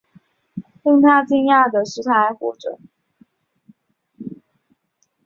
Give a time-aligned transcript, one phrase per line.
[0.81, 2.79] 令他讶异的是她还活着